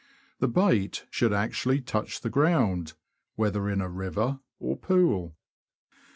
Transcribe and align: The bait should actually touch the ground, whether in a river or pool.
The 0.39 0.47
bait 0.47 1.05
should 1.11 1.31
actually 1.31 1.79
touch 1.79 2.21
the 2.21 2.31
ground, 2.31 2.95
whether 3.35 3.69
in 3.69 3.81
a 3.81 3.87
river 3.87 4.39
or 4.59 4.75
pool. 4.75 5.35